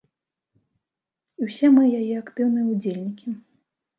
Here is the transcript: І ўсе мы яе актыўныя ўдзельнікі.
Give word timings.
І 1.41 1.49
ўсе 1.49 1.67
мы 1.75 1.83
яе 1.99 2.15
актыўныя 2.23 2.65
ўдзельнікі. 2.71 3.29